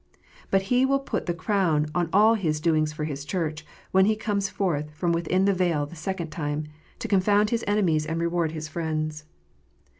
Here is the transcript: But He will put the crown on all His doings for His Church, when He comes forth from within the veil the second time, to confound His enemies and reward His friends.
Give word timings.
But 0.49 0.63
He 0.73 0.83
will 0.83 0.97
put 0.97 1.27
the 1.27 1.33
crown 1.35 1.85
on 1.93 2.09
all 2.11 2.33
His 2.33 2.59
doings 2.59 2.91
for 2.91 3.03
His 3.03 3.23
Church, 3.23 3.63
when 3.91 4.05
He 4.05 4.15
comes 4.15 4.49
forth 4.49 4.89
from 4.95 5.11
within 5.11 5.45
the 5.45 5.53
veil 5.53 5.85
the 5.85 5.95
second 5.95 6.31
time, 6.31 6.63
to 6.97 7.07
confound 7.07 7.51
His 7.51 7.63
enemies 7.67 8.07
and 8.07 8.19
reward 8.19 8.51
His 8.51 8.67
friends. 8.67 9.25